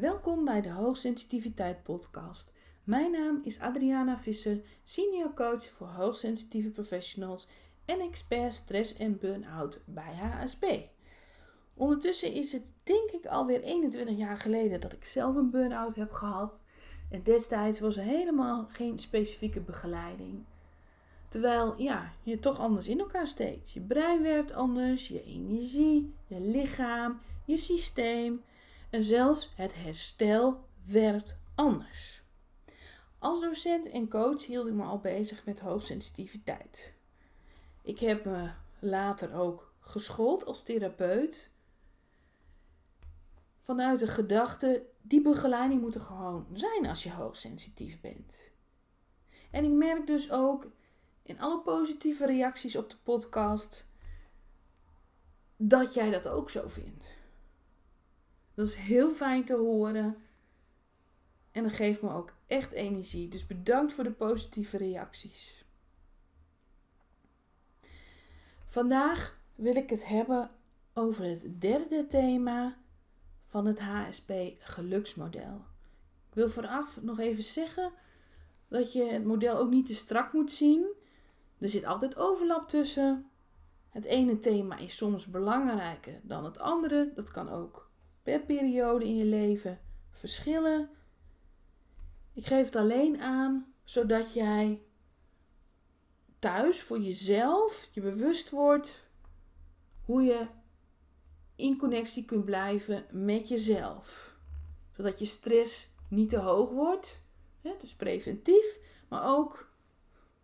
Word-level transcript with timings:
Welkom 0.00 0.44
bij 0.44 0.60
de 0.60 0.70
Hoogsensitiviteit 0.70 1.82
Podcast. 1.82 2.52
Mijn 2.84 3.10
naam 3.10 3.40
is 3.44 3.60
Adriana 3.60 4.18
Visser, 4.18 4.60
senior 4.84 5.32
coach 5.34 5.64
voor 5.64 5.86
hoogsensitieve 5.86 6.68
professionals 6.68 7.48
en 7.84 8.00
expert 8.00 8.54
stress 8.54 8.96
en 8.96 9.18
burn-out 9.18 9.82
bij 9.84 10.14
HSP. 10.14 10.64
Ondertussen 11.74 12.32
is 12.32 12.52
het 12.52 12.72
denk 12.82 13.10
ik 13.10 13.26
alweer 13.26 13.62
21 13.62 14.16
jaar 14.16 14.36
geleden 14.36 14.80
dat 14.80 14.92
ik 14.92 15.04
zelf 15.04 15.36
een 15.36 15.50
burn-out 15.50 15.94
heb 15.94 16.12
gehad. 16.12 16.58
En 17.10 17.22
destijds 17.22 17.80
was 17.80 17.96
er 17.96 18.04
helemaal 18.04 18.66
geen 18.68 18.98
specifieke 18.98 19.60
begeleiding. 19.60 20.44
Terwijl 21.28 21.74
ja, 21.82 22.12
je 22.22 22.38
toch 22.38 22.58
anders 22.58 22.88
in 22.88 22.98
elkaar 22.98 23.26
steekt. 23.26 23.70
Je 23.70 23.80
brein 23.80 24.22
werkt 24.22 24.52
anders, 24.52 25.08
je 25.08 25.24
energie, 25.24 26.14
je 26.26 26.40
lichaam, 26.40 27.20
je 27.44 27.56
systeem 27.56 28.42
zelfs 28.90 29.52
het 29.54 29.74
herstel 29.74 30.64
werkt 30.84 31.40
anders. 31.54 32.22
Als 33.18 33.40
docent 33.40 33.86
en 33.86 34.08
coach 34.08 34.46
hield 34.46 34.66
ik 34.66 34.72
me 34.72 34.82
al 34.82 34.98
bezig 34.98 35.44
met 35.44 35.60
hoogsensitiviteit. 35.60 36.92
Ik 37.82 37.98
heb 37.98 38.24
me 38.24 38.50
later 38.78 39.34
ook 39.34 39.72
geschoold 39.80 40.46
als 40.46 40.62
therapeut. 40.62 41.50
Vanuit 43.60 43.98
de 43.98 44.06
gedachte, 44.06 44.86
die 45.02 45.22
begeleiding 45.22 45.80
moet 45.80 45.94
er 45.94 46.00
gewoon 46.00 46.46
zijn 46.52 46.86
als 46.86 47.02
je 47.02 47.12
hoogsensitief 47.12 48.00
bent. 48.00 48.50
En 49.50 49.64
ik 49.64 49.72
merk 49.72 50.06
dus 50.06 50.30
ook 50.30 50.66
in 51.22 51.40
alle 51.40 51.60
positieve 51.60 52.26
reacties 52.26 52.76
op 52.76 52.90
de 52.90 52.96
podcast 53.02 53.84
dat 55.56 55.94
jij 55.94 56.10
dat 56.10 56.28
ook 56.28 56.50
zo 56.50 56.68
vindt. 56.68 57.17
Dat 58.58 58.66
is 58.66 58.74
heel 58.74 59.12
fijn 59.12 59.44
te 59.44 59.56
horen. 59.56 60.16
En 61.52 61.62
dat 61.62 61.72
geeft 61.72 62.02
me 62.02 62.12
ook 62.12 62.32
echt 62.46 62.72
energie. 62.72 63.28
Dus 63.28 63.46
bedankt 63.46 63.92
voor 63.92 64.04
de 64.04 64.10
positieve 64.10 64.76
reacties. 64.76 65.64
Vandaag 68.66 69.40
wil 69.54 69.76
ik 69.76 69.90
het 69.90 70.06
hebben 70.06 70.50
over 70.94 71.24
het 71.24 71.60
derde 71.60 72.06
thema 72.06 72.76
van 73.44 73.66
het 73.66 73.80
HSP 73.80 74.32
geluksmodel. 74.58 75.64
Ik 76.28 76.34
wil 76.34 76.48
vooraf 76.48 77.02
nog 77.02 77.18
even 77.18 77.44
zeggen 77.44 77.92
dat 78.68 78.92
je 78.92 79.04
het 79.04 79.24
model 79.24 79.56
ook 79.56 79.70
niet 79.70 79.86
te 79.86 79.94
strak 79.94 80.32
moet 80.32 80.52
zien. 80.52 80.86
Er 81.58 81.68
zit 81.68 81.84
altijd 81.84 82.16
overlap 82.16 82.68
tussen. 82.68 83.30
Het 83.88 84.04
ene 84.04 84.38
thema 84.38 84.76
is 84.76 84.96
soms 84.96 85.26
belangrijker 85.26 86.20
dan 86.22 86.44
het 86.44 86.58
andere. 86.58 87.12
Dat 87.14 87.30
kan 87.30 87.48
ook 87.48 87.87
per 88.28 88.40
periode 88.40 89.04
in 89.04 89.16
je 89.16 89.24
leven 89.24 89.78
verschillen. 90.10 90.90
Ik 92.32 92.46
geef 92.46 92.64
het 92.64 92.76
alleen 92.76 93.20
aan 93.20 93.72
zodat 93.84 94.32
jij 94.32 94.82
thuis 96.38 96.82
voor 96.82 97.00
jezelf 97.00 97.88
je 97.92 98.00
bewust 98.00 98.50
wordt 98.50 99.08
hoe 100.04 100.22
je 100.22 100.46
in 101.56 101.78
connectie 101.78 102.24
kunt 102.24 102.44
blijven 102.44 103.04
met 103.10 103.48
jezelf. 103.48 104.36
Zodat 104.96 105.18
je 105.18 105.24
stress 105.24 105.88
niet 106.08 106.28
te 106.28 106.38
hoog 106.38 106.70
wordt, 106.70 107.22
hè, 107.60 107.74
dus 107.80 107.94
preventief, 107.94 108.78
maar 109.08 109.36
ook 109.36 109.72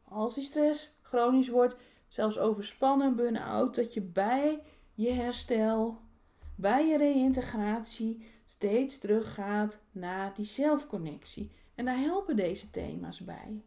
als 0.05 0.34
die 0.34 0.44
stress 0.44 0.92
chronisch 1.02 1.48
wordt, 1.48 1.77
zelfs 2.08 2.38
overspannen, 2.38 3.16
burn-out, 3.16 3.74
dat 3.74 3.94
je 3.94 4.00
bij 4.00 4.62
je 4.94 5.10
herstel, 5.10 6.03
bij 6.55 6.86
je 6.86 6.97
reïntegratie 6.97 8.27
steeds 8.47 8.98
teruggaat 8.98 9.80
naar 9.92 10.34
die 10.34 10.44
zelfconnectie. 10.44 11.50
En 11.74 11.84
daar 11.84 11.98
helpen 11.98 12.36
deze 12.36 12.70
thema's 12.70 13.20
bij. 13.20 13.62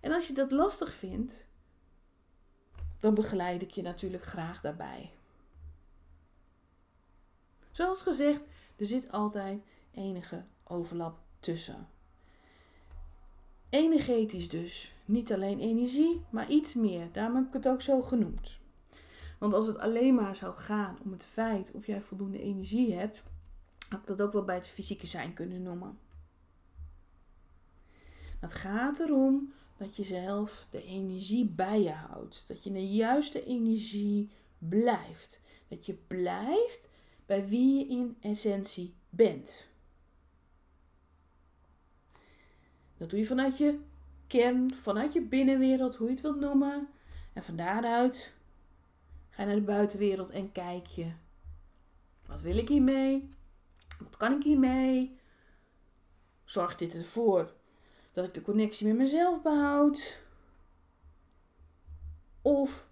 En 0.00 0.12
als 0.12 0.26
je 0.26 0.34
dat 0.34 0.50
lastig 0.50 0.92
vindt, 0.92 1.46
dan 3.00 3.14
begeleid 3.14 3.62
ik 3.62 3.70
je 3.70 3.82
natuurlijk 3.82 4.22
graag 4.22 4.60
daarbij. 4.60 5.10
Zoals 7.70 8.02
gezegd, 8.02 8.44
er 8.76 8.86
zit 8.86 9.12
altijd 9.12 9.62
enige 9.94 10.44
overlap 10.64 11.18
tussen. 11.40 11.88
Energetisch 13.70 14.48
dus. 14.48 14.94
Niet 15.04 15.32
alleen 15.32 15.60
energie, 15.60 16.24
maar 16.30 16.50
iets 16.50 16.74
meer. 16.74 17.08
Daarom 17.12 17.36
heb 17.36 17.46
ik 17.46 17.52
het 17.52 17.68
ook 17.68 17.82
zo 17.82 18.02
genoemd. 18.02 18.60
Want 19.42 19.54
als 19.54 19.66
het 19.66 19.78
alleen 19.78 20.14
maar 20.14 20.36
zou 20.36 20.54
gaan 20.54 20.98
om 21.04 21.12
het 21.12 21.24
feit 21.24 21.72
of 21.72 21.86
jij 21.86 22.00
voldoende 22.00 22.42
energie 22.42 22.94
hebt, 22.94 23.22
had 23.88 24.00
ik 24.00 24.06
dat 24.06 24.22
ook 24.22 24.32
wel 24.32 24.44
bij 24.44 24.54
het 24.54 24.66
fysieke 24.66 25.06
zijn 25.06 25.34
kunnen 25.34 25.62
noemen. 25.62 25.98
Het 28.40 28.54
gaat 28.54 29.00
erom 29.00 29.52
dat 29.76 29.96
je 29.96 30.04
zelf 30.04 30.66
de 30.70 30.84
energie 30.84 31.44
bij 31.44 31.82
je 31.82 31.90
houdt. 31.90 32.44
Dat 32.46 32.64
je 32.64 32.72
de 32.72 32.88
juiste 32.88 33.44
energie 33.44 34.30
blijft. 34.58 35.40
Dat 35.68 35.86
je 35.86 35.94
blijft 35.94 36.88
bij 37.26 37.48
wie 37.48 37.78
je 37.78 37.86
in 37.86 38.16
essentie 38.20 38.94
bent. 39.10 39.66
Dat 42.96 43.10
doe 43.10 43.18
je 43.18 43.26
vanuit 43.26 43.58
je 43.58 43.78
kern, 44.26 44.74
vanuit 44.74 45.12
je 45.12 45.22
binnenwereld, 45.22 45.94
hoe 45.94 46.06
je 46.06 46.12
het 46.12 46.22
wilt 46.22 46.40
noemen. 46.40 46.88
En 47.32 47.42
van 47.42 47.56
daaruit 47.56 48.40
ga 49.32 49.44
naar 49.44 49.54
de 49.54 49.60
buitenwereld 49.60 50.30
en 50.30 50.52
kijk 50.52 50.86
je. 50.86 51.12
Wat 52.26 52.40
wil 52.40 52.56
ik 52.56 52.68
hiermee? 52.68 53.28
Wat 53.98 54.16
kan 54.16 54.32
ik 54.32 54.42
hiermee? 54.42 55.18
Zorgt 56.44 56.78
dit 56.78 56.94
ervoor 56.94 57.52
dat 58.12 58.24
ik 58.24 58.34
de 58.34 58.42
connectie 58.42 58.86
met 58.86 58.96
mezelf 58.96 59.42
behoud? 59.42 60.20
Of 62.42 62.88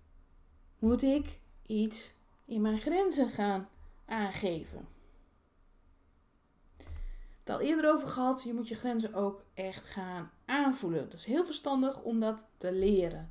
moet 0.78 1.02
ik 1.02 1.38
iets 1.66 2.12
in 2.44 2.60
mijn 2.60 2.78
grenzen 2.78 3.30
gaan 3.30 3.68
aangeven? 4.04 4.88
het 7.50 7.60
al 7.60 7.66
eerder 7.66 7.90
over 7.90 8.08
gehad. 8.08 8.42
Je 8.42 8.54
moet 8.54 8.68
je 8.68 8.74
grenzen 8.74 9.14
ook 9.14 9.44
echt 9.54 9.84
gaan 9.84 10.30
aanvoelen. 10.44 11.10
Dat 11.10 11.18
is 11.18 11.24
heel 11.24 11.44
verstandig 11.44 12.02
om 12.02 12.20
dat 12.20 12.44
te 12.56 12.72
leren. 12.72 13.30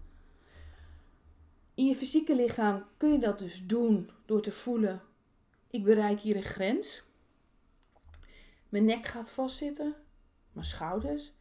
In 1.80 1.86
je 1.86 1.96
fysieke 1.96 2.36
lichaam 2.36 2.86
kun 2.98 3.12
je 3.12 3.20
dat 3.20 3.40
dus 3.40 3.66
doen 3.66 4.10
door 4.26 4.42
te 4.42 4.52
voelen: 4.52 5.02
ik 5.70 5.84
bereik 5.84 6.20
hier 6.20 6.36
een 6.36 6.44
grens. 6.44 7.04
Mijn 8.70 8.86
nek 8.86 9.06
gaat 9.06 9.32
vastzitten, 9.32 9.96
mijn 10.52 10.66
schouders. 10.66 11.34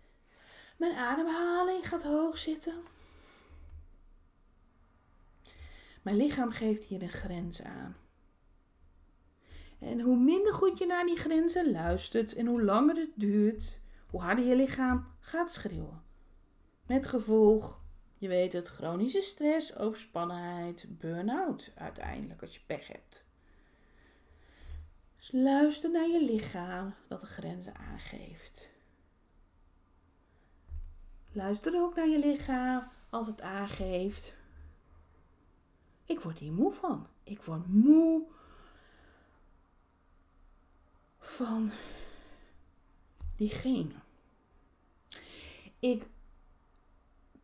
Mijn 0.76 0.96
ademhaling 0.96 1.88
gaat 1.88 2.02
hoog 2.02 2.38
zitten. 2.38 2.74
Mijn 6.02 6.16
lichaam 6.16 6.50
geeft 6.50 6.84
hier 6.84 7.02
een 7.02 7.08
grens 7.08 7.62
aan. 7.62 7.96
En 9.78 10.00
hoe 10.00 10.16
minder 10.16 10.52
goed 10.52 10.78
je 10.78 10.86
naar 10.86 11.06
die 11.06 11.16
grenzen 11.16 11.70
luistert 11.70 12.34
en 12.34 12.46
hoe 12.46 12.62
langer 12.62 12.96
het 12.96 13.12
duurt, 13.14 13.80
hoe 14.10 14.20
harder 14.20 14.44
je 14.44 14.56
lichaam 14.56 15.06
gaat 15.20 15.52
schreeuwen. 15.52 16.02
Met 16.86 17.06
gevolg, 17.06 17.77
je 18.18 18.28
weet 18.28 18.52
het, 18.52 18.68
chronische 18.68 19.20
stress, 19.20 19.76
overspannenheid, 19.76 20.86
burn-out 20.88 21.72
uiteindelijk 21.74 22.40
als 22.40 22.54
je 22.54 22.60
pech 22.66 22.86
hebt. 22.86 23.24
Dus 25.16 25.32
luister 25.32 25.90
naar 25.90 26.08
je 26.08 26.24
lichaam 26.24 26.94
dat 27.08 27.20
de 27.20 27.26
grenzen 27.26 27.74
aangeeft. 27.74 28.70
Luister 31.32 31.82
ook 31.82 31.94
naar 31.96 32.08
je 32.08 32.18
lichaam 32.18 32.82
als 33.10 33.26
het 33.26 33.40
aangeeft. 33.40 34.34
Ik 36.04 36.20
word 36.20 36.38
hier 36.38 36.52
moe 36.52 36.72
van. 36.72 37.06
Ik 37.22 37.42
word 37.42 37.66
moe 37.66 38.26
van 41.18 41.70
diegene. 43.36 43.94
Ik 45.78 46.08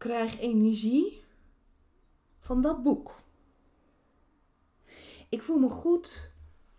krijg 0.04 0.40
energie 0.40 1.24
van 2.38 2.60
dat 2.60 2.82
boek. 2.82 3.22
Ik 5.28 5.42
voel 5.42 5.58
me 5.58 5.68
goed 5.68 6.30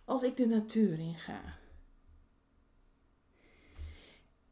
als 0.04 0.24
ik 0.24 0.36
de 0.36 0.48
natuur 0.48 1.00
in 1.00 1.16
ga. 1.16 1.57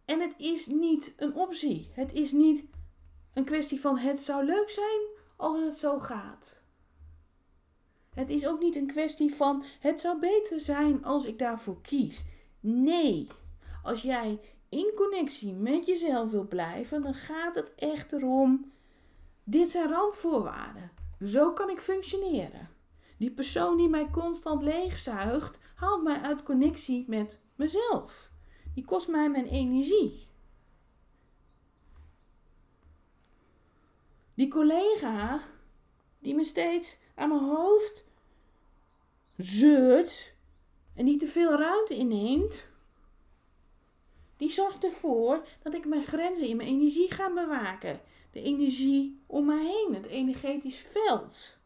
En 0.05 0.19
het 0.19 0.33
is 0.37 0.65
niet 0.65 1.13
een 1.17 1.35
optie. 1.35 1.89
Het 1.91 2.13
is 2.13 2.31
niet 2.31 2.63
een 3.33 3.45
kwestie 3.45 3.79
van 3.79 3.97
het 3.97 4.21
zou 4.21 4.45
leuk 4.45 4.69
zijn 4.69 5.01
als 5.35 5.59
het 5.59 5.77
zo 5.77 5.99
gaat. 5.99 6.63
Het 8.13 8.29
is 8.29 8.47
ook 8.47 8.59
niet 8.59 8.75
een 8.75 8.87
kwestie 8.87 9.33
van 9.33 9.63
het 9.79 10.01
zou 10.01 10.19
beter 10.19 10.59
zijn 10.59 11.03
als 11.03 11.25
ik 11.25 11.39
daarvoor 11.39 11.81
kies. 11.81 12.23
Nee, 12.59 13.27
als 13.83 14.01
jij 14.01 14.39
in 14.73 14.91
connectie 14.95 15.53
met 15.53 15.85
jezelf 15.85 16.31
wil 16.31 16.47
blijven, 16.47 17.01
dan 17.01 17.13
gaat 17.13 17.55
het 17.55 17.75
echt 17.75 18.13
erom: 18.13 18.71
dit 19.43 19.69
zijn 19.69 19.89
randvoorwaarden. 19.89 20.91
Zo 21.23 21.51
kan 21.51 21.69
ik 21.69 21.79
functioneren. 21.79 22.69
Die 23.17 23.31
persoon 23.31 23.77
die 23.77 23.89
mij 23.89 24.09
constant 24.11 24.61
leegzuigt, 24.61 25.59
haalt 25.75 26.03
mij 26.03 26.21
uit 26.21 26.43
connectie 26.43 27.05
met 27.07 27.39
mezelf. 27.55 28.31
Die 28.75 28.85
kost 28.85 29.07
mij 29.07 29.29
mijn 29.29 29.47
energie. 29.47 30.27
Die 34.33 34.47
collega 34.47 35.39
die 36.19 36.35
me 36.35 36.43
steeds 36.43 36.97
aan 37.15 37.29
mijn 37.29 37.43
hoofd 37.43 38.05
zeurt 39.37 40.33
en 40.95 41.05
niet 41.05 41.19
te 41.19 41.27
veel 41.27 41.57
ruimte 41.57 41.95
inneemt, 41.95 42.67
die 44.37 44.49
zorgt 44.49 44.83
ervoor 44.83 45.45
dat 45.63 45.73
ik 45.73 45.85
mijn 45.85 46.03
grenzen 46.03 46.47
in 46.47 46.55
mijn 46.55 46.69
energie 46.69 47.11
ga 47.11 47.33
bewaken. 47.33 47.99
De 48.31 48.41
energie 48.41 49.23
om 49.27 49.45
mij 49.45 49.65
heen, 49.65 49.93
het 49.93 50.05
energetisch 50.05 50.77
veld. 50.77 51.59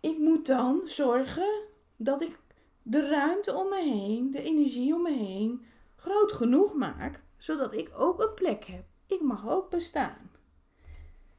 Ik 0.00 0.18
moet 0.18 0.46
dan 0.46 0.80
zorgen 0.84 1.62
dat 1.96 2.22
ik 2.22 2.38
de 2.82 3.08
ruimte 3.08 3.54
om 3.54 3.68
me 3.68 3.82
heen, 3.82 4.30
de 4.30 4.42
energie 4.42 4.94
om 4.94 5.02
me 5.02 5.12
heen, 5.12 5.64
groot 5.96 6.32
genoeg 6.32 6.74
maak, 6.74 7.22
zodat 7.38 7.72
ik 7.72 7.90
ook 7.96 8.20
een 8.22 8.34
plek 8.34 8.64
heb. 8.64 8.84
Ik 9.06 9.20
mag 9.20 9.48
ook 9.48 9.70
bestaan. 9.70 10.30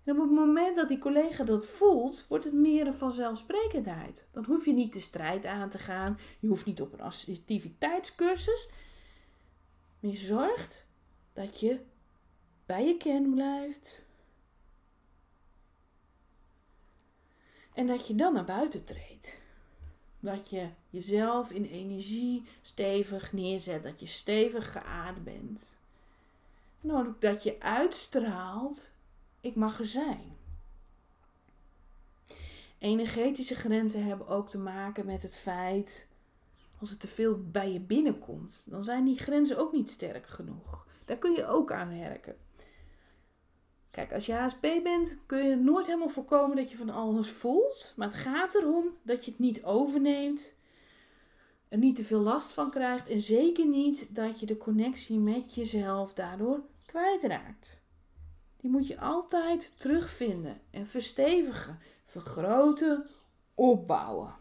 En 0.04 0.16
op 0.16 0.22
het 0.22 0.32
moment 0.32 0.76
dat 0.76 0.88
die 0.88 0.98
collega 0.98 1.44
dat 1.44 1.66
voelt, 1.66 2.26
wordt 2.28 2.44
het 2.44 2.54
meer 2.54 2.94
vanzelfsprekendheid. 2.94 4.28
Dan 4.32 4.46
hoef 4.46 4.66
je 4.66 4.74
niet 4.74 4.94
de 4.94 5.00
strijd 5.00 5.46
aan 5.46 5.70
te 5.70 5.78
gaan. 5.78 6.18
Je 6.40 6.48
hoeft 6.48 6.66
niet 6.66 6.82
op 6.82 6.94
een 6.94 7.02
assertiviteitscursus. 7.02 8.70
Maar 10.00 10.12
je 10.12 10.18
zorgt 10.18 10.86
dat 11.34 11.60
je 11.60 11.80
bij 12.66 12.88
je 12.88 12.98
kern 12.98 13.34
blijft. 13.34 14.02
En 17.74 17.88
dat 17.88 18.08
je 18.08 18.16
dan 18.16 18.34
naar 18.34 18.46
buiten 18.46 18.86
treedt. 18.86 19.38
Dat 20.20 20.50
je 20.50 20.70
jezelf 20.90 21.52
in 21.52 21.66
energie 21.66 22.44
stevig 22.62 23.34
neerzet. 23.34 23.84
Dat 23.84 24.00
je 24.00 24.06
stevig 24.06 24.72
geaard 24.72 25.24
bent. 25.24 25.80
En 26.82 26.92
ook 26.92 27.22
dat 27.22 27.44
je 27.44 27.60
uitstraalt 27.60 28.92
ik 29.42 29.56
mag 29.56 29.80
er 29.80 29.86
zijn. 29.86 30.36
Energetische 32.78 33.56
grenzen 33.56 34.04
hebben 34.04 34.28
ook 34.28 34.50
te 34.50 34.58
maken 34.58 35.06
met 35.06 35.22
het 35.22 35.38
feit, 35.38 36.07
als 36.80 36.90
het 36.90 37.00
te 37.00 37.08
veel 37.08 37.42
bij 37.52 37.72
je 37.72 37.80
binnenkomt, 37.80 38.68
dan 38.70 38.84
zijn 38.84 39.06
die 39.06 39.18
grenzen 39.18 39.58
ook 39.58 39.74
niet 39.74 39.90
sterk 39.90 40.26
genoeg. 40.26 40.88
Daar 41.06 41.18
kun 41.18 41.32
je 41.32 41.48
ook 41.48 41.72
aan 41.72 42.00
werken. 42.00 42.36
Kijk, 43.92 44.14
als 44.14 44.26
je 44.26 44.34
HSP 44.34 44.62
bent, 44.62 45.20
kun 45.26 45.48
je 45.48 45.56
nooit 45.56 45.86
helemaal 45.86 46.10
voorkomen 46.10 46.56
dat 46.56 46.72
je 46.72 46.78
van 46.78 46.90
alles 46.90 47.30
voelt. 47.30 47.94
Maar 47.96 48.08
het 48.08 48.18
gaat 48.18 48.56
erom 48.56 48.86
dat 49.02 49.26
je 49.26 49.32
het 49.32 49.40
niet 49.40 49.64
overneemt, 49.64 50.54
er 51.68 51.78
niet 51.78 51.96
te 51.96 52.04
veel 52.04 52.20
last 52.20 52.52
van 52.52 52.72
krijgt 52.72 53.08
en 53.08 53.22
zeker 53.22 53.66
niet 53.66 54.16
dat 54.16 54.40
je 54.40 54.46
de 54.46 54.58
connectie 54.58 55.20
met 55.20 55.56
jezelf 55.56 56.14
daardoor 56.14 56.62
kwijtraakt. 56.86 57.82
Die 58.58 58.70
moet 58.70 58.88
je 58.88 59.00
altijd 59.00 59.80
terugvinden 59.80 60.62
en 60.72 60.88
verstevigen, 60.88 61.80
vergroten, 62.06 63.06
opbouwen. 63.56 64.36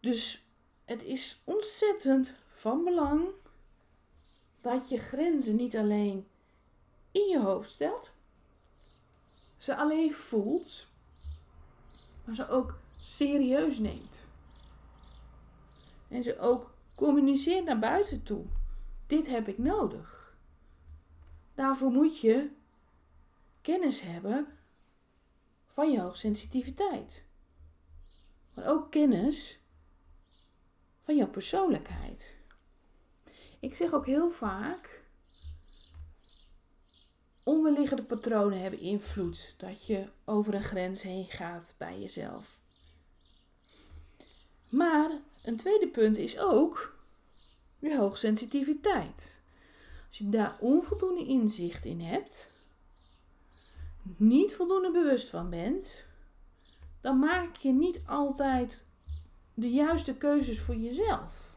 Dus 0.00 0.44
het 0.84 1.02
is 1.02 1.40
ontzettend 1.44 2.34
van 2.48 2.84
belang 2.84 3.28
dat 4.60 4.88
je 4.88 4.98
grenzen 4.98 5.56
niet 5.56 5.76
alleen 5.76 6.28
in 7.10 7.28
je 7.28 7.40
hoofd 7.40 7.72
stelt, 7.72 8.12
ze 9.56 9.76
alleen 9.76 10.12
voelt, 10.12 10.86
maar 12.24 12.34
ze 12.34 12.48
ook 12.48 12.78
serieus 13.00 13.78
neemt. 13.78 14.24
En 16.08 16.22
ze 16.22 16.38
ook 16.38 16.74
communiceert 16.94 17.64
naar 17.64 17.78
buiten 17.78 18.22
toe. 18.22 18.44
Dit 19.06 19.28
heb 19.28 19.48
ik 19.48 19.58
nodig. 19.58 20.36
Daarvoor 21.54 21.90
moet 21.90 22.20
je 22.20 22.50
kennis 23.60 24.00
hebben 24.00 24.46
van 25.66 25.92
je 25.92 26.00
hoogsensitiviteit. 26.00 27.24
Maar 28.54 28.66
ook 28.66 28.90
kennis 28.90 29.59
van 31.10 31.18
jouw 31.18 31.30
persoonlijkheid. 31.30 32.34
Ik 33.60 33.74
zeg 33.74 33.92
ook 33.92 34.06
heel 34.06 34.30
vaak: 34.30 35.02
onderliggende 37.42 38.02
patronen 38.02 38.60
hebben 38.60 38.80
invloed 38.80 39.54
dat 39.56 39.86
je 39.86 40.08
over 40.24 40.54
een 40.54 40.62
grens 40.62 41.02
heen 41.02 41.24
gaat 41.24 41.74
bij 41.78 42.00
jezelf. 42.00 42.58
Maar 44.68 45.10
een 45.42 45.56
tweede 45.56 45.88
punt 45.88 46.16
is 46.16 46.38
ook 46.38 46.96
je 47.78 47.96
hoogsensitiviteit. 47.96 49.42
Als 50.08 50.18
je 50.18 50.28
daar 50.28 50.56
onvoldoende 50.60 51.24
inzicht 51.26 51.84
in 51.84 52.00
hebt, 52.00 52.50
niet 54.16 54.54
voldoende 54.54 54.90
bewust 54.90 55.28
van 55.28 55.50
bent, 55.50 56.04
dan 57.00 57.18
maak 57.18 57.56
je 57.56 57.72
niet 57.72 58.00
altijd 58.06 58.84
de 59.60 59.70
juiste 59.70 60.14
keuzes 60.14 60.60
voor 60.60 60.74
jezelf. 60.74 61.54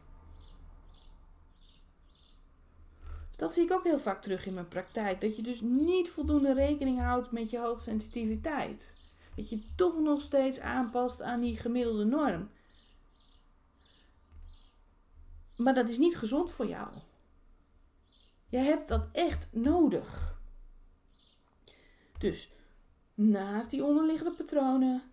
Dus 3.28 3.38
dat 3.38 3.54
zie 3.54 3.64
ik 3.64 3.72
ook 3.72 3.84
heel 3.84 4.00
vaak 4.00 4.22
terug 4.22 4.46
in 4.46 4.54
mijn 4.54 4.68
praktijk. 4.68 5.22
Dat 5.22 5.36
je 5.36 5.42
dus 5.42 5.62
niet 5.62 6.10
voldoende 6.10 6.54
rekening 6.54 7.00
houdt 7.00 7.32
met 7.32 7.50
je 7.50 7.60
hoogsensitiviteit. 7.60 8.96
Dat 9.36 9.50
je 9.50 9.76
toch 9.76 10.00
nog 10.00 10.22
steeds 10.22 10.60
aanpast 10.60 11.22
aan 11.22 11.40
die 11.40 11.58
gemiddelde 11.58 12.04
norm. 12.04 12.50
Maar 15.58 15.74
dat 15.74 15.90
is 15.90 15.98
niet 15.98 16.18
gezond 16.18 16.52
voor 16.52 16.68
jou. 16.68 16.90
Je 18.50 18.58
hebt 18.58 18.88
dat 18.88 19.08
echt 19.12 19.48
nodig. 19.52 20.40
Dus 22.18 22.52
naast 23.14 23.70
die 23.70 23.84
onderliggende 23.84 24.36
patronen 24.36 25.04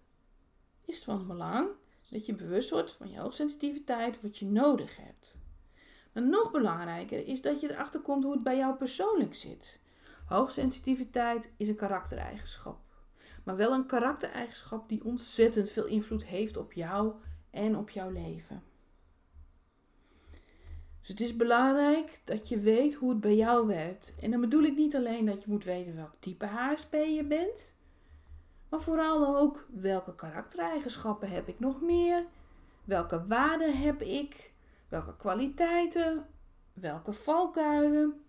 is 0.84 0.94
het 0.94 1.04
van 1.04 1.26
belang 1.26 1.69
dat 2.11 2.27
je 2.27 2.35
bewust 2.35 2.71
wordt 2.71 2.93
van 2.93 3.11
je 3.11 3.19
hoogsensitiviteit, 3.19 4.21
wat 4.21 4.39
je 4.39 4.47
nodig 4.47 4.97
hebt. 4.97 5.35
Maar 6.12 6.23
nog 6.23 6.51
belangrijker 6.51 7.27
is 7.27 7.43
dat 7.43 7.61
je 7.61 7.71
erachter 7.71 8.01
komt 8.01 8.25
hoe 8.25 8.33
het 8.33 8.43
bij 8.43 8.57
jou 8.57 8.77
persoonlijk 8.77 9.35
zit. 9.35 9.81
Hoogsensitiviteit 10.27 11.53
is 11.57 11.69
een 11.69 11.77
karaktereigenschap. 11.77 12.79
Maar 13.45 13.57
wel 13.57 13.73
een 13.73 13.87
karaktereigenschap 13.87 14.89
die 14.89 15.05
ontzettend 15.05 15.71
veel 15.71 15.87
invloed 15.87 16.25
heeft 16.25 16.57
op 16.57 16.73
jou 16.73 17.12
en 17.51 17.77
op 17.77 17.91
jouw 17.91 18.11
leven. 18.11 18.62
Dus 21.00 21.09
het 21.09 21.21
is 21.21 21.37
belangrijk 21.37 22.21
dat 22.25 22.49
je 22.49 22.59
weet 22.59 22.95
hoe 22.95 23.11
het 23.11 23.21
bij 23.21 23.37
jou 23.37 23.67
werkt. 23.67 24.14
En 24.21 24.31
dan 24.31 24.40
bedoel 24.40 24.62
ik 24.62 24.76
niet 24.76 24.97
alleen 24.97 25.25
dat 25.25 25.43
je 25.43 25.50
moet 25.50 25.64
weten 25.64 25.97
welk 25.97 26.14
type 26.19 26.47
HSP 26.47 26.93
je 26.93 27.25
bent, 27.25 27.79
maar 28.71 28.81
vooral 28.81 29.37
ook 29.37 29.67
welke 29.71 30.15
karaktereigenschappen 30.15 31.29
heb 31.29 31.49
ik 31.49 31.61
nog 31.61 31.81
meer, 31.81 32.25
welke 32.85 33.27
waarden 33.27 33.79
heb 33.79 34.03
ik, 34.03 34.53
welke 34.89 35.17
kwaliteiten, 35.17 36.27
welke 36.73 37.12
valkuilen. 37.12 38.25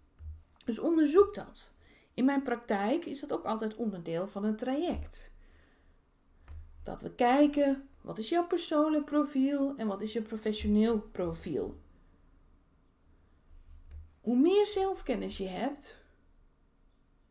Dus 0.65 0.79
onderzoek 0.79 1.33
dat. 1.33 1.75
In 2.13 2.25
mijn 2.25 2.43
praktijk 2.43 3.05
is 3.05 3.19
dat 3.19 3.33
ook 3.33 3.43
altijd 3.43 3.75
onderdeel 3.75 4.27
van 4.27 4.43
een 4.43 4.55
traject. 4.55 5.33
Dat 6.83 7.01
we 7.01 7.15
kijken 7.15 7.87
wat 8.01 8.17
is 8.17 8.29
jouw 8.29 8.47
persoonlijk 8.47 9.05
profiel 9.05 9.73
en 9.77 9.87
wat 9.87 10.01
is 10.01 10.13
je 10.13 10.21
professioneel 10.21 10.99
profiel 10.99 11.79
hoe 14.21 14.37
meer 14.37 14.65
zelfkennis 14.65 15.37
je 15.37 15.47
hebt, 15.47 16.03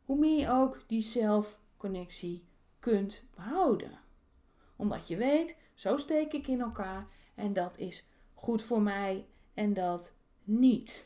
hoe 0.05 0.19
meer 0.19 0.38
je 0.38 0.50
ook 0.50 0.83
die 0.87 1.02
zelfconnectie 1.02 2.45
kunt 2.80 3.25
behouden. 3.34 3.99
Omdat 4.76 5.08
je 5.08 5.16
weet, 5.16 5.56
zo 5.75 5.96
steek 5.96 6.32
ik 6.32 6.46
in 6.46 6.60
elkaar 6.60 7.06
en 7.34 7.52
dat 7.52 7.78
is 7.78 8.04
goed 8.34 8.62
voor 8.62 8.82
mij 8.82 9.26
en 9.54 9.75
dat 9.75 10.12
niet. 10.44 11.04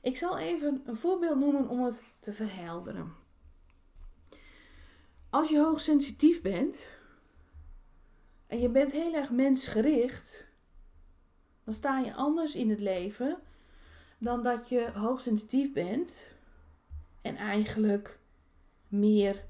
Ik 0.00 0.16
zal 0.16 0.38
even 0.38 0.82
een 0.86 0.96
voorbeeld 0.96 1.38
noemen 1.38 1.68
om 1.68 1.84
het 1.84 2.02
te 2.18 2.32
verhelderen. 2.32 3.12
Als 5.30 5.48
je 5.48 5.58
hoogsensitief 5.58 6.42
bent 6.42 6.96
en 8.46 8.60
je 8.60 8.68
bent 8.68 8.92
heel 8.92 9.14
erg 9.14 9.30
mensgericht, 9.30 10.46
dan 11.64 11.74
sta 11.74 11.98
je 11.98 12.14
anders 12.14 12.54
in 12.54 12.70
het 12.70 12.80
leven 12.80 13.38
dan 14.18 14.42
dat 14.42 14.68
je 14.68 14.90
hoogsensitief 14.94 15.72
bent 15.72 16.28
en 17.22 17.36
eigenlijk 17.36 18.18
meer 18.88 19.44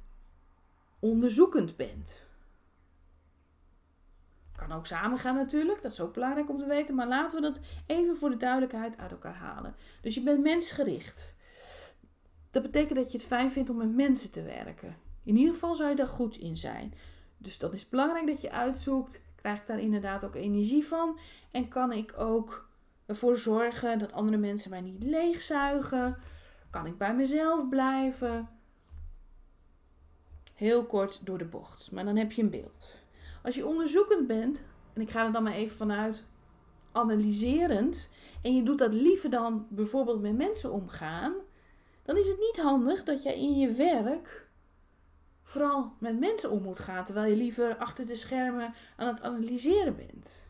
onderzoekend 1.05 1.77
bent. 1.77 2.27
Kan 4.57 4.73
ook 4.73 4.87
samen 4.87 5.19
gaan 5.19 5.35
natuurlijk, 5.35 5.83
dat 5.83 5.93
is 5.93 6.01
ook 6.01 6.15
belangrijk 6.15 6.51
om 6.51 6.59
te 6.59 6.67
weten, 6.67 6.95
maar 6.95 7.09
laten 7.09 7.37
we 7.37 7.43
dat 7.43 7.61
even 7.87 8.17
voor 8.17 8.31
de 8.31 8.37
duidelijkheid 8.37 8.99
uit 8.99 9.13
elkaar 9.13 9.35
halen. 9.35 9.75
Dus 10.01 10.15
je 10.15 10.23
bent 10.23 10.43
mensgericht. 10.43 11.35
Dat 12.51 12.63
betekent 12.63 12.99
dat 12.99 13.13
je 13.13 13.19
het 13.19 13.27
fijn 13.27 13.53
vindt 13.53 13.71
om 13.71 13.77
met 13.77 13.95
mensen 13.95 14.33
te 14.33 14.43
werken. 14.43 14.97
In 15.25 15.37
ieder 15.37 15.53
geval 15.53 15.75
zou 15.75 15.91
je 15.91 15.97
daar 15.97 16.07
goed 16.07 16.37
in 16.37 16.57
zijn. 16.57 16.95
Dus 17.39 17.59
dan 17.59 17.73
is 17.73 17.89
belangrijk 17.89 18.27
dat 18.27 18.41
je 18.41 18.51
uitzoekt, 18.51 19.21
krijg 19.35 19.61
ik 19.61 19.67
daar 19.67 19.81
inderdaad 19.81 20.25
ook 20.25 20.35
energie 20.35 20.85
van. 20.85 21.19
En 21.51 21.69
kan 21.69 21.93
ik 21.93 22.19
ook 22.19 22.69
ervoor 23.07 23.37
zorgen 23.37 23.99
dat 23.99 24.13
andere 24.13 24.37
mensen 24.37 24.71
mij 24.71 24.81
niet 24.81 25.03
leegzuigen. 25.03 26.17
Kan 26.71 26.87
ik 26.87 26.99
bij 26.99 27.15
mezelf 27.15 27.69
blijven. 27.69 28.49
Heel 30.55 30.85
kort 30.85 31.21
door 31.27 31.39
de 31.39 31.45
bocht, 31.45 31.91
maar 31.91 32.05
dan 32.05 32.17
heb 32.17 32.33
je 32.33 32.43
een 32.43 32.51
beeld. 32.51 32.99
Als 33.43 33.55
je 33.55 33.67
onderzoekend 33.67 34.27
bent, 34.27 34.65
en 34.93 35.01
ik 35.01 35.11
ga 35.11 35.27
er 35.27 35.33
dan 35.33 35.43
maar 35.43 35.53
even 35.53 35.77
vanuit 35.77 36.27
analyserend, 36.93 38.11
en 38.43 38.55
je 38.55 38.63
doet 38.63 38.79
dat 38.79 38.95
liever 38.95 39.31
dan 39.31 39.67
bijvoorbeeld 39.71 40.21
met 40.21 40.37
mensen 40.37 40.73
omgaan, 40.73 41.35
dan 42.03 42.17
is 42.17 42.27
het 42.27 42.39
niet 42.39 42.65
handig 42.65 43.05
dat 43.05 43.23
jij 43.23 43.39
in 43.39 43.59
je 43.59 43.73
werk 43.73 44.49
vooral 45.43 45.93
met 45.99 46.19
mensen 46.19 46.51
om 46.51 46.63
moet 46.63 46.79
gaan, 46.79 47.05
terwijl 47.05 47.31
je 47.31 47.37
liever 47.37 47.77
achter 47.77 48.07
de 48.07 48.15
schermen 48.15 48.75
aan 48.97 49.15
het 49.15 49.21
analyseren 49.23 49.97
bent. 49.97 50.49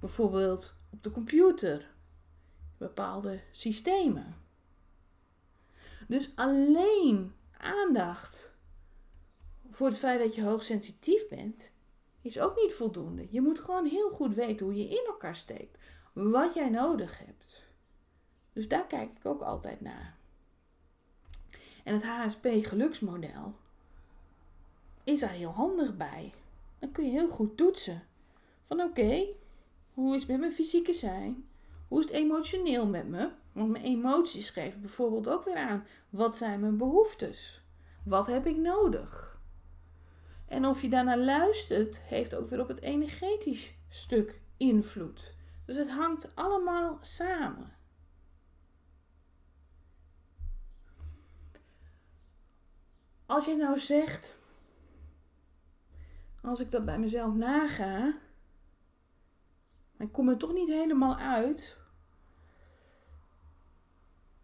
Bijvoorbeeld 0.00 0.74
op 0.90 1.02
de 1.02 1.10
computer, 1.10 1.90
bepaalde 2.78 3.40
systemen. 3.50 4.36
Dus 6.08 6.32
alleen 6.34 7.34
aandacht 7.58 8.56
voor 9.70 9.86
het 9.86 9.98
feit 9.98 10.20
dat 10.20 10.34
je 10.34 10.42
hoogsensitief 10.42 11.28
bent, 11.28 11.72
is 12.20 12.40
ook 12.40 12.56
niet 12.56 12.74
voldoende. 12.74 13.26
Je 13.30 13.40
moet 13.40 13.60
gewoon 13.60 13.86
heel 13.86 14.10
goed 14.10 14.34
weten 14.34 14.66
hoe 14.66 14.74
je 14.74 14.88
in 14.88 15.04
elkaar 15.06 15.36
steekt, 15.36 15.78
wat 16.12 16.54
jij 16.54 16.68
nodig 16.68 17.18
hebt. 17.18 17.66
Dus 18.52 18.68
daar 18.68 18.86
kijk 18.86 19.10
ik 19.18 19.26
ook 19.26 19.42
altijd 19.42 19.80
naar. 19.80 20.16
En 21.84 21.94
het 21.94 22.04
HSP 22.04 22.46
geluksmodel 22.60 23.54
is 25.04 25.20
daar 25.20 25.30
heel 25.30 25.50
handig 25.50 25.96
bij. 25.96 26.34
Dan 26.78 26.92
kun 26.92 27.04
je 27.04 27.10
heel 27.10 27.28
goed 27.28 27.56
toetsen. 27.56 28.02
Van 28.66 28.80
oké, 28.80 29.26
hoe 29.94 30.14
is 30.14 30.20
het 30.20 30.30
met 30.30 30.40
mijn 30.40 30.52
fysieke 30.52 30.92
zijn? 30.92 31.48
Hoe 31.88 31.98
is 31.98 32.04
het 32.04 32.14
emotioneel 32.14 32.86
met 32.86 33.08
me? 33.08 33.30
Want 33.52 33.70
mijn 33.70 33.84
emoties 33.84 34.50
geven 34.50 34.80
bijvoorbeeld 34.80 35.28
ook 35.28 35.44
weer 35.44 35.56
aan. 35.56 35.86
Wat 36.10 36.36
zijn 36.36 36.60
mijn 36.60 36.76
behoeftes? 36.76 37.62
Wat 38.04 38.26
heb 38.26 38.46
ik 38.46 38.56
nodig? 38.56 39.37
En 40.48 40.66
of 40.66 40.82
je 40.82 40.88
daarnaar 40.88 41.18
luistert, 41.18 42.00
heeft 42.00 42.34
ook 42.34 42.46
weer 42.46 42.60
op 42.60 42.68
het 42.68 42.80
energetisch 42.80 43.74
stuk 43.88 44.40
invloed. 44.56 45.34
Dus 45.66 45.76
het 45.76 45.90
hangt 45.90 46.34
allemaal 46.34 46.98
samen. 47.00 47.76
Als 53.26 53.44
je 53.44 53.56
nou 53.56 53.78
zegt, 53.78 54.36
als 56.42 56.60
ik 56.60 56.70
dat 56.70 56.84
bij 56.84 56.98
mezelf 56.98 57.34
naga, 57.34 58.18
ik 59.98 60.12
kom 60.12 60.28
er 60.28 60.36
toch 60.36 60.52
niet 60.52 60.68
helemaal 60.68 61.16
uit. 61.16 61.76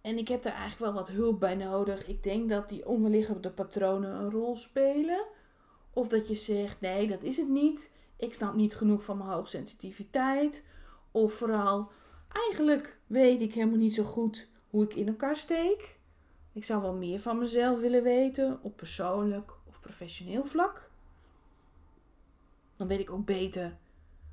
En 0.01 0.19
ik 0.19 0.29
heb 0.29 0.45
er 0.45 0.53
eigenlijk 0.53 0.81
wel 0.81 0.93
wat 0.93 1.09
hulp 1.09 1.41
bij 1.41 1.55
nodig. 1.55 2.07
Ik 2.07 2.23
denk 2.23 2.49
dat 2.49 2.69
die 2.69 2.87
onderliggende 2.87 3.51
patronen 3.51 4.15
een 4.15 4.31
rol 4.31 4.57
spelen. 4.57 5.27
Of 5.95 6.09
dat 6.09 6.29
je 6.29 6.35
zegt, 6.35 6.81
nee, 6.81 7.07
dat 7.07 7.23
is 7.23 7.37
het 7.37 7.49
niet. 7.49 7.93
Ik 8.17 8.35
snap 8.35 8.55
niet 8.55 8.75
genoeg 8.75 9.05
van 9.05 9.17
mijn 9.17 9.31
hoogsensitiviteit. 9.31 10.65
Of 11.11 11.33
vooral, 11.33 11.91
eigenlijk 12.29 12.99
weet 13.07 13.41
ik 13.41 13.55
helemaal 13.55 13.79
niet 13.79 13.95
zo 13.95 14.03
goed 14.03 14.49
hoe 14.71 14.85
ik 14.85 14.95
in 14.95 15.09
elkaar 15.09 15.37
steek. 15.37 15.99
Ik 16.53 16.65
zou 16.65 16.83
wel 16.83 16.95
meer 16.95 17.19
van 17.19 17.39
mezelf 17.39 17.81
willen 17.81 18.03
weten 18.03 18.59
op 18.63 18.77
persoonlijk 18.77 19.53
of 19.69 19.81
professioneel 19.81 20.45
vlak. 20.45 20.91
Dan 22.77 22.89
weet 22.89 23.01
ik 23.01 23.11
ook 23.11 23.25
beter 23.25 23.77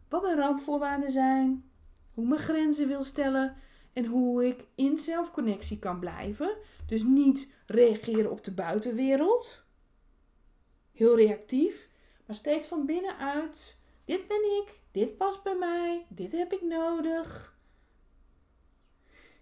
wat 0.10 0.22
mijn 0.22 0.38
randvoorwaarden 0.38 1.12
zijn, 1.12 1.70
hoe 2.14 2.28
mijn 2.28 2.42
grenzen 2.42 2.88
wil 2.88 3.04
stellen 3.04 3.56
en 3.94 4.06
hoe 4.06 4.46
ik 4.48 4.66
in 4.76 4.98
zelfconnectie 4.98 5.80
kan 5.80 6.00
blijven. 6.00 6.58
Dus 6.86 7.04
niet 7.04 7.52
reageren 7.66 8.32
op 8.32 8.44
de 8.44 8.52
buitenwereld. 8.52 9.64
Heel 11.02 11.16
reactief, 11.16 11.90
maar 12.26 12.36
steeds 12.36 12.68
van 12.68 12.86
binnenuit. 12.86 13.78
Dit 14.06 14.28
ben 14.28 14.38
ik, 14.38 14.80
dit 14.92 15.18
past 15.18 15.44
bij 15.44 15.56
mij, 15.56 16.06
dit 16.10 16.32
heb 16.32 16.54
ik 16.54 16.62
nodig. 16.62 17.58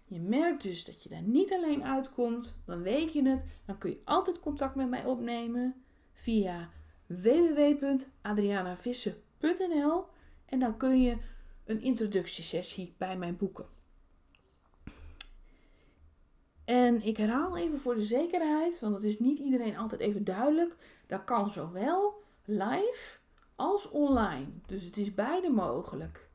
Je 0.04 0.20
merkt 0.20 0.62
dus 0.62 0.84
dat 0.84 1.02
je 1.02 1.08
daar 1.08 1.22
niet 1.22 1.52
alleen 1.52 1.84
uitkomt, 1.84 2.60
dan 2.66 2.82
weet 2.82 3.12
je 3.12 3.28
het. 3.28 3.44
Dan 3.66 3.78
kun 3.78 3.90
je 3.90 4.00
altijd 4.04 4.40
contact 4.40 4.74
met 4.74 4.88
mij 4.88 5.04
opnemen 5.04 5.84
via 6.12 6.70
www.adrianavissen.nl 7.06 10.04
en 10.46 10.58
dan 10.58 10.76
kun 10.76 11.00
je 11.00 11.16
een 11.64 11.80
introductiesessie 11.80 12.94
bij 12.98 13.16
mij 13.16 13.34
boeken. 13.34 13.66
En 16.70 17.02
ik 17.02 17.16
herhaal 17.16 17.56
even 17.56 17.78
voor 17.78 17.94
de 17.94 18.02
zekerheid, 18.02 18.80
want 18.80 18.92
dat 18.92 19.02
is 19.02 19.18
niet 19.18 19.38
iedereen 19.38 19.76
altijd 19.76 20.00
even 20.00 20.24
duidelijk. 20.24 20.76
Dat 21.06 21.24
kan 21.24 21.50
zowel 21.50 22.22
live 22.44 23.18
als 23.56 23.90
online. 23.90 24.46
Dus 24.66 24.84
het 24.84 24.96
is 24.96 25.14
beide 25.14 25.48
mogelijk. 25.48 26.28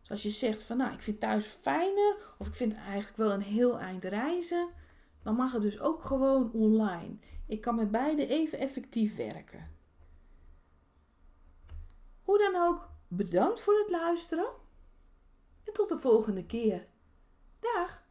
Dus 0.00 0.10
als 0.10 0.22
je 0.22 0.30
zegt 0.30 0.62
van 0.62 0.76
nou, 0.76 0.92
ik 0.92 1.02
vind 1.02 1.20
thuis 1.20 1.46
fijner 1.46 2.16
of 2.38 2.46
ik 2.46 2.54
vind 2.54 2.74
eigenlijk 2.74 3.16
wel 3.16 3.32
een 3.32 3.42
heel 3.42 3.78
eind 3.78 4.04
reizen, 4.04 4.68
dan 5.22 5.34
mag 5.34 5.52
het 5.52 5.62
dus 5.62 5.80
ook 5.80 6.02
gewoon 6.02 6.52
online. 6.52 7.16
Ik 7.46 7.60
kan 7.60 7.74
met 7.74 7.90
beide 7.90 8.26
even 8.26 8.58
effectief 8.58 9.16
werken. 9.16 9.70
Hoe 12.22 12.38
dan 12.38 12.62
ook, 12.62 12.88
bedankt 13.08 13.60
voor 13.60 13.78
het 13.78 13.90
luisteren 13.90 14.48
en 15.64 15.72
tot 15.72 15.88
de 15.88 15.98
volgende 15.98 16.46
keer. 16.46 16.86
Dag! 17.60 18.05